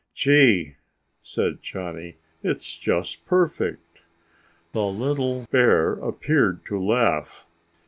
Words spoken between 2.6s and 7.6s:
just perfect." The little bear appeared to laugh.